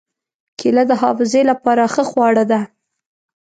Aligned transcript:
کېله 0.59 0.83
د 0.87 0.91
حافظې 1.01 1.41
له 1.49 1.55
پاره 1.63 1.85
ښه 1.93 2.03
خواړه 2.09 2.43
ده. 2.51 2.59